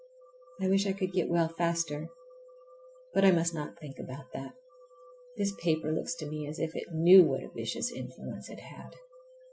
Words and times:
I 0.59 0.67
wish 0.67 0.87
I 0.87 0.93
could 0.93 1.13
get 1.13 1.29
well 1.29 1.47
faster. 1.47 2.09
But 3.13 3.23
I 3.23 3.29
must 3.29 3.53
not 3.53 3.77
think 3.77 3.99
about 3.99 4.31
that. 4.33 4.55
This 5.37 5.53
paper 5.61 5.91
looks 5.91 6.15
to 6.15 6.25
me 6.27 6.47
as 6.47 6.57
if 6.57 6.75
it 6.75 6.91
knew 6.91 7.23
what 7.23 7.43
a 7.43 7.51
vicious 7.55 7.91
influence 7.91 8.49
it 8.49 8.61
had! 8.61 8.95